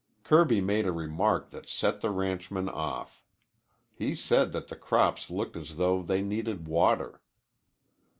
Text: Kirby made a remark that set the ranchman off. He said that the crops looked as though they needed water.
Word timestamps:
Kirby 0.23 0.61
made 0.61 0.87
a 0.87 0.91
remark 0.91 1.51
that 1.51 1.69
set 1.69 2.01
the 2.01 2.09
ranchman 2.09 2.67
off. 2.67 3.23
He 3.93 4.15
said 4.15 4.51
that 4.51 4.67
the 4.67 4.75
crops 4.75 5.29
looked 5.29 5.55
as 5.55 5.75
though 5.75 6.01
they 6.01 6.23
needed 6.23 6.67
water. 6.67 7.21